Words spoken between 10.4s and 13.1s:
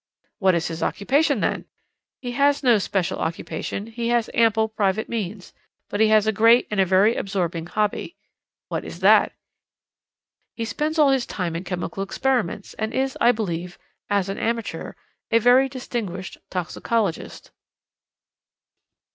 "'He spends all his time in chemical experiments, and